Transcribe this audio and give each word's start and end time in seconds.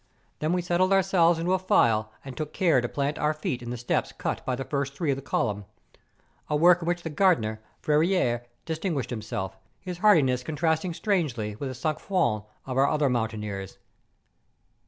Then 0.39 0.51
we 0.51 0.63
settled 0.63 0.91
ourselves 0.91 1.37
into 1.37 1.53
a 1.53 1.59
file 1.59 2.11
and 2.25 2.35
took 2.35 2.53
care 2.53 2.81
to 2.81 2.89
plant 2.89 3.19
our 3.19 3.35
feet 3.35 3.61
in 3.61 3.69
the 3.69 3.77
steps 3.77 4.11
cut 4.11 4.43
by 4.47 4.55
the 4.55 4.63
three 4.63 4.71
first 4.71 4.99
of 4.99 5.15
the 5.15 5.21
column, 5.21 5.65
a 6.49 6.55
work 6.55 6.81
in 6.81 6.87
which 6.87 7.03
the 7.03 7.11
gardener, 7.11 7.61
Ferriere, 7.83 8.47
distinguished 8.65 9.11
himself, 9.11 9.59
his 9.79 9.99
heartiness 9.99 10.41
contrasting 10.41 10.95
strangely 10.95 11.55
with 11.55 11.69
the 11.69 11.75
sang 11.75 11.97
froid 11.97 12.45
of 12.65 12.79
our 12.79 12.87
other 12.89 13.09
moun¬ 13.09 13.29
taineers. 13.29 13.77